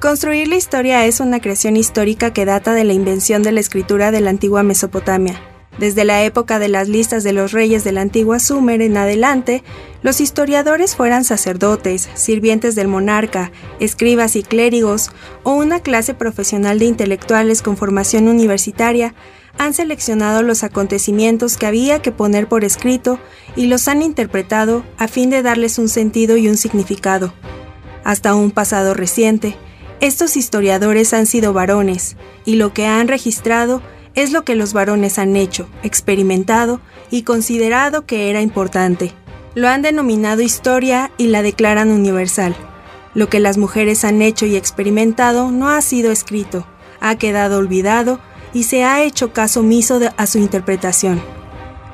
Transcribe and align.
Construir 0.00 0.48
la 0.48 0.56
historia 0.56 1.04
es 1.04 1.20
una 1.20 1.40
creación 1.40 1.76
histórica 1.76 2.32
que 2.32 2.46
data 2.46 2.72
de 2.72 2.84
la 2.84 2.94
invención 2.94 3.42
de 3.42 3.52
la 3.52 3.60
escritura 3.60 4.10
de 4.10 4.22
la 4.22 4.30
antigua 4.30 4.62
Mesopotamia. 4.62 5.38
Desde 5.78 6.06
la 6.06 6.24
época 6.24 6.58
de 6.58 6.68
las 6.68 6.88
listas 6.88 7.22
de 7.22 7.34
los 7.34 7.52
reyes 7.52 7.84
de 7.84 7.92
la 7.92 8.00
antigua 8.00 8.38
Sumer 8.38 8.80
en 8.80 8.96
adelante, 8.96 9.62
los 10.00 10.22
historiadores 10.22 10.96
fueran 10.96 11.24
sacerdotes, 11.24 12.08
sirvientes 12.14 12.74
del 12.76 12.88
monarca, 12.88 13.52
escribas 13.78 14.36
y 14.36 14.42
clérigos, 14.42 15.10
o 15.42 15.52
una 15.52 15.80
clase 15.80 16.14
profesional 16.14 16.78
de 16.78 16.86
intelectuales 16.86 17.60
con 17.60 17.76
formación 17.76 18.26
universitaria, 18.26 19.14
han 19.58 19.74
seleccionado 19.74 20.42
los 20.42 20.64
acontecimientos 20.64 21.58
que 21.58 21.66
había 21.66 22.00
que 22.00 22.10
poner 22.10 22.48
por 22.48 22.64
escrito 22.64 23.20
y 23.54 23.66
los 23.66 23.86
han 23.86 24.00
interpretado 24.00 24.82
a 24.96 25.08
fin 25.08 25.28
de 25.28 25.42
darles 25.42 25.78
un 25.78 25.90
sentido 25.90 26.38
y 26.38 26.48
un 26.48 26.56
significado. 26.56 27.34
Hasta 28.02 28.34
un 28.34 28.50
pasado 28.50 28.94
reciente, 28.94 29.58
estos 30.00 30.36
historiadores 30.36 31.12
han 31.12 31.26
sido 31.26 31.52
varones, 31.52 32.16
y 32.44 32.56
lo 32.56 32.72
que 32.72 32.86
han 32.86 33.08
registrado 33.08 33.82
es 34.14 34.32
lo 34.32 34.44
que 34.44 34.54
los 34.54 34.72
varones 34.72 35.18
han 35.18 35.36
hecho, 35.36 35.68
experimentado 35.82 36.80
y 37.10 37.22
considerado 37.22 38.06
que 38.06 38.30
era 38.30 38.40
importante. 38.40 39.12
Lo 39.54 39.68
han 39.68 39.82
denominado 39.82 40.42
historia 40.42 41.10
y 41.18 41.26
la 41.26 41.42
declaran 41.42 41.90
universal. 41.90 42.56
Lo 43.14 43.28
que 43.28 43.40
las 43.40 43.58
mujeres 43.58 44.04
han 44.04 44.22
hecho 44.22 44.46
y 44.46 44.56
experimentado 44.56 45.50
no 45.50 45.68
ha 45.68 45.82
sido 45.82 46.10
escrito, 46.10 46.66
ha 47.00 47.16
quedado 47.16 47.58
olvidado 47.58 48.20
y 48.52 48.64
se 48.64 48.84
ha 48.84 49.02
hecho 49.02 49.32
caso 49.32 49.60
omiso 49.60 50.00
a 50.16 50.26
su 50.26 50.38
interpretación. 50.38 51.20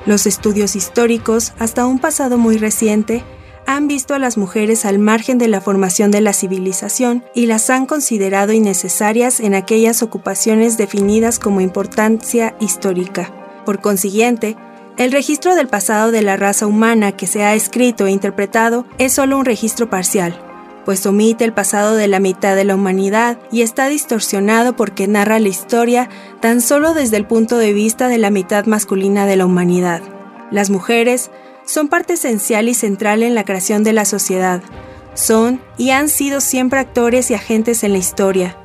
Los 0.05 0.25
estudios 0.25 0.75
históricos, 0.75 1.53
hasta 1.59 1.85
un 1.85 1.99
pasado 1.99 2.37
muy 2.37 2.57
reciente, 2.57 3.23
han 3.67 3.89
visto 3.89 4.15
a 4.15 4.19
las 4.19 4.37
mujeres 4.37 4.85
al 4.85 4.97
margen 4.97 5.37
de 5.37 5.49
la 5.49 5.59
formación 5.59 6.09
de 6.09 6.21
la 6.21 6.31
civilización 6.31 7.25
y 7.35 7.47
las 7.47 7.69
han 7.69 7.85
considerado 7.85 8.53
innecesarias 8.53 9.41
en 9.41 9.53
aquellas 9.53 10.01
ocupaciones 10.01 10.77
definidas 10.77 11.37
como 11.37 11.59
importancia 11.59 12.55
histórica. 12.61 13.29
Por 13.65 13.81
consiguiente, 13.81 14.55
el 14.95 15.11
registro 15.11 15.53
del 15.53 15.67
pasado 15.67 16.11
de 16.11 16.21
la 16.21 16.37
raza 16.37 16.65
humana 16.65 17.11
que 17.11 17.27
se 17.27 17.43
ha 17.43 17.55
escrito 17.55 18.07
e 18.07 18.11
interpretado 18.11 18.85
es 18.99 19.11
solo 19.11 19.37
un 19.37 19.43
registro 19.43 19.89
parcial, 19.89 20.41
pues 20.85 21.05
omite 21.05 21.43
el 21.43 21.51
pasado 21.51 21.97
de 21.97 22.07
la 22.07 22.21
mitad 22.21 22.55
de 22.55 22.63
la 22.63 22.73
humanidad 22.73 23.37
y 23.51 23.63
está 23.63 23.89
distorsionado 23.89 24.77
porque 24.77 25.07
narra 25.07 25.39
la 25.39 25.49
historia 25.49 26.09
tan 26.39 26.61
solo 26.61 26.93
desde 26.93 27.17
el 27.17 27.27
punto 27.27 27.57
de 27.57 27.73
vista 27.73 28.07
de 28.07 28.17
la 28.17 28.29
mitad 28.29 28.65
masculina 28.65 29.25
de 29.25 29.35
la 29.35 29.45
humanidad. 29.45 30.01
Las 30.51 30.69
mujeres 30.69 31.29
son 31.67 31.89
parte 31.89 32.13
esencial 32.13 32.69
y 32.69 32.73
central 32.73 33.21
en 33.21 33.35
la 33.35 33.43
creación 33.43 33.83
de 33.83 33.93
la 33.93 34.05
sociedad. 34.05 34.63
Son 35.13 35.61
y 35.77 35.91
han 35.91 36.09
sido 36.09 36.41
siempre 36.41 36.79
actores 36.79 37.29
y 37.29 37.35
agentes 37.35 37.83
en 37.83 37.91
la 37.91 37.99
historia. 37.99 38.57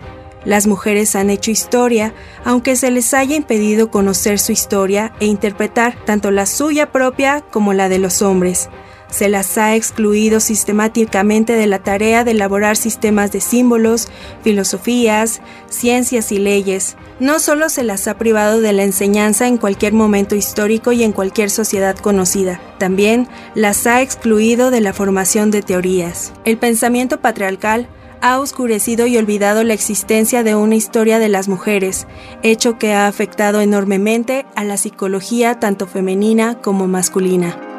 Las 0.45 0.67
mujeres 0.67 1.15
han 1.15 1.29
hecho 1.29 1.51
historia, 1.51 2.15
aunque 2.45 2.77
se 2.77 2.91
les 2.91 3.13
haya 3.13 3.37
impedido 3.37 3.91
conocer 3.91 4.39
su 4.39 4.53
historia 4.53 5.13
e 5.21 5.27
interpretar 5.27 5.97
tanto 6.05 6.31
la 6.31 6.47
suya 6.47 6.91
propia 6.91 7.43
como 7.43 7.75
la 7.75 7.89
de 7.89 7.99
los 7.99 8.23
hombres 8.23 8.71
se 9.13 9.29
las 9.29 9.59
ha 9.59 9.77
excluido 9.77 10.41
sistemáticamente 10.41 11.53
de 11.53 11.67
la 11.67 11.81
tarea 11.81 12.25
de 12.25 12.31
elaborar 12.31 12.77
sistemas 12.77 13.31
de 13.31 13.43
símbolos, 13.43 14.09
filosofías, 14.43 15.43
ciencias 15.69 16.33
y 16.33 16.39
leyes. 16.39 16.97
No 17.21 17.39
solo 17.39 17.69
se 17.69 17.85
las 17.85 18.09
ha 18.09 18.17
privado 18.17 18.61
de 18.63 18.73
la 18.73 18.85
enseñanza 18.85 19.47
en 19.47 19.59
cualquier 19.59 19.93
momento 19.93 20.35
histórico 20.35 20.93
y 20.93 21.05
en 21.05 21.13
cualquier 21.13 21.51
sociedad 21.51 21.95
conocida, 21.97 22.61
también 22.79 23.29
las 23.55 23.87
ha 23.87 24.01
excluido 24.01 24.71
de 24.71 24.81
la 24.81 24.95
formación 24.95 25.51
de 25.51 25.61
teorías. 25.61 26.33
El 26.45 26.57
pensamiento 26.57 27.21
patriarcal 27.21 27.89
ha 28.23 28.41
oscurecido 28.41 29.07
y 29.07 29.19
olvidado 29.19 29.63
la 29.63 29.75
existencia 29.75 30.43
de 30.43 30.55
una 30.55 30.77
historia 30.77 31.19
de 31.19 31.29
las 31.29 31.49
mujeres, 31.49 32.07
hecho 32.43 32.79
que 32.79 32.95
ha 32.95 33.09
afectado 33.09 33.61
enormemente 33.61 34.47
a 34.55 34.65
la 34.65 34.79
psicología 34.79 35.61
tanto 35.61 35.87
femenina 35.87 36.61
como 36.63 36.89
masculina. 36.89 37.72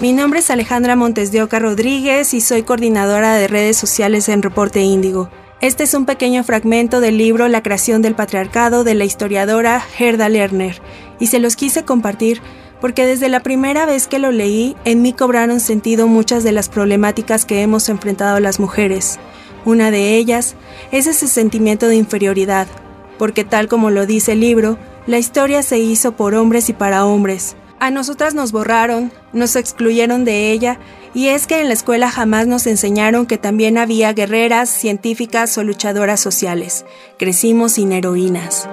Mi 0.00 0.12
nombre 0.12 0.38
es 0.38 0.50
Alejandra 0.50 0.94
Montes 0.94 1.32
de 1.32 1.42
Oca 1.42 1.58
Rodríguez 1.58 2.32
y 2.32 2.40
soy 2.40 2.62
coordinadora 2.62 3.34
de 3.34 3.48
redes 3.48 3.76
sociales 3.76 4.28
en 4.28 4.42
Reporte 4.42 4.80
Índigo. 4.80 5.28
Este 5.60 5.82
es 5.82 5.92
un 5.92 6.06
pequeño 6.06 6.44
fragmento 6.44 7.00
del 7.00 7.18
libro 7.18 7.48
La 7.48 7.64
creación 7.64 8.00
del 8.00 8.14
patriarcado 8.14 8.84
de 8.84 8.94
la 8.94 9.04
historiadora 9.04 9.80
Gerda 9.80 10.28
Lerner 10.28 10.80
y 11.18 11.26
se 11.26 11.40
los 11.40 11.56
quise 11.56 11.84
compartir 11.84 12.40
porque 12.80 13.06
desde 13.06 13.28
la 13.28 13.40
primera 13.40 13.86
vez 13.86 14.06
que 14.06 14.20
lo 14.20 14.30
leí 14.30 14.76
en 14.84 15.02
mí 15.02 15.14
cobraron 15.14 15.58
sentido 15.58 16.06
muchas 16.06 16.44
de 16.44 16.52
las 16.52 16.68
problemáticas 16.68 17.44
que 17.44 17.62
hemos 17.62 17.88
enfrentado 17.88 18.38
las 18.38 18.60
mujeres. 18.60 19.18
Una 19.64 19.90
de 19.90 20.14
ellas 20.14 20.54
es 20.92 21.08
ese 21.08 21.26
sentimiento 21.26 21.88
de 21.88 21.96
inferioridad, 21.96 22.68
porque 23.18 23.42
tal 23.42 23.66
como 23.66 23.90
lo 23.90 24.06
dice 24.06 24.34
el 24.34 24.40
libro, 24.42 24.78
la 25.08 25.18
historia 25.18 25.64
se 25.64 25.80
hizo 25.80 26.12
por 26.12 26.36
hombres 26.36 26.68
y 26.68 26.72
para 26.72 27.04
hombres, 27.04 27.56
a 27.80 27.90
nosotras 27.90 28.34
nos 28.34 28.52
borraron, 28.52 29.12
nos 29.32 29.56
excluyeron 29.56 30.24
de 30.24 30.52
ella, 30.52 30.78
y 31.14 31.28
es 31.28 31.46
que 31.46 31.60
en 31.60 31.68
la 31.68 31.74
escuela 31.74 32.10
jamás 32.10 32.46
nos 32.46 32.66
enseñaron 32.66 33.26
que 33.26 33.38
también 33.38 33.78
había 33.78 34.12
guerreras, 34.12 34.68
científicas 34.68 35.56
o 35.58 35.64
luchadoras 35.64 36.20
sociales. 36.20 36.84
Crecimos 37.18 37.72
sin 37.72 37.92
heroínas. 37.92 38.68